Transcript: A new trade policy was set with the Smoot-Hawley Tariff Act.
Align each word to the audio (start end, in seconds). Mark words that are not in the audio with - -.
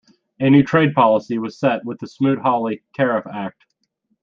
A 0.39 0.49
new 0.49 0.63
trade 0.63 0.95
policy 0.95 1.37
was 1.37 1.59
set 1.59 1.85
with 1.85 1.99
the 1.99 2.07
Smoot-Hawley 2.07 2.81
Tariff 2.95 3.27
Act. 3.27 3.65